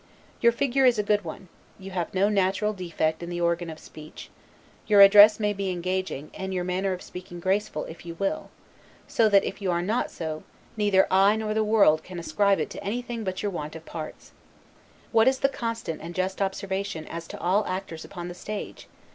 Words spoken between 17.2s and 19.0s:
to all actors upon the stage?